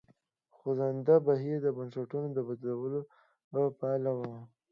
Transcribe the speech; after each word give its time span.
خوځنده 0.55 1.15
بهیر 1.25 1.57
د 1.63 1.67
بنسټونو 1.77 2.27
د 2.33 2.37
بدلون 2.47 2.93
پایله 3.79 4.11
وه. 4.17 4.31